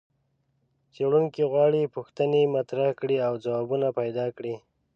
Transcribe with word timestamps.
څېړونکي 0.93 1.41
غواړي 1.51 1.91
پوښتنې 1.95 2.41
مطرحې 2.55 2.93
کړي 2.99 3.17
او 3.27 3.33
ځوابونه 3.45 3.87
پیدا 3.99 4.25
کړي. 4.37 4.55